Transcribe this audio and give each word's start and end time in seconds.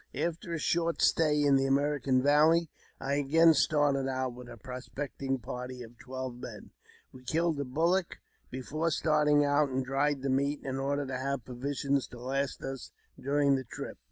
After 0.15 0.51
a 0.51 0.57
short 0.57 0.99
stay 0.99 1.43
in 1.43 1.57
the 1.57 1.67
American 1.67 2.23
Valley, 2.23 2.71
I 2.99 3.17
again 3.17 3.53
started 3.53 4.07
out 4.07 4.33
with 4.33 4.49
a 4.49 4.57
prospecting 4.57 5.37
party 5.37 5.83
of 5.83 5.99
twelve 5.99 6.37
men. 6.37 6.71
We 7.11 7.21
killed 7.23 7.59
a 7.59 7.65
bullock 7.65 8.17
before 8.49 8.89
starting 8.89 9.45
and 9.45 9.85
dried 9.85 10.23
the 10.23 10.29
meat, 10.31 10.61
in 10.63 10.77
order 10.77 11.05
to 11.05 11.19
have 11.19 11.45
provisions 11.45 12.07
to 12.07 12.19
last 12.19 12.63
us 12.63 12.91
during 13.19 13.53
the 13.53 13.63
trip. 13.63 13.99